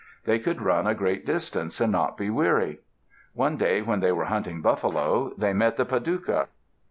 They 0.25 0.39
could 0.39 0.63
run 0.63 0.87
a 0.87 0.95
great 0.95 1.27
distance 1.27 1.79
and 1.79 1.91
not 1.91 2.17
be 2.17 2.31
weary. 2.31 2.79
One 3.35 3.55
day 3.55 3.83
when 3.83 3.99
they 3.99 4.11
were 4.11 4.25
hunting 4.25 4.59
buffalo, 4.59 5.31
they 5.37 5.53
met 5.53 5.77
the 5.77 5.85
Padouca. 5.85 6.47